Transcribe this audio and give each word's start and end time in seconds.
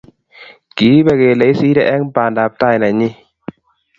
Kiipe 0.75 1.13
kele 1.19 1.43
isire 1.51 1.83
eng 1.93 2.05
pandaptai 2.15 2.77
nenyi 2.81 3.09